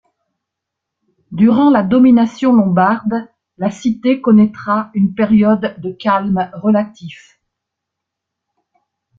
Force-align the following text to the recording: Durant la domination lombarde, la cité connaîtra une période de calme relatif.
Durant 1.31 1.69
la 1.69 1.83
domination 1.83 2.53
lombarde, 2.53 3.29
la 3.59 3.69
cité 3.69 4.19
connaîtra 4.19 4.89
une 4.95 5.13
période 5.13 5.75
de 5.79 5.91
calme 5.91 6.49
relatif. 6.55 7.39